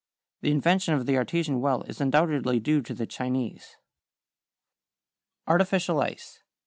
[0.41, 3.77] The invention of the artesian well is undoubtedly due to the Chinese.
[5.45, 6.41] =Artificial Ice.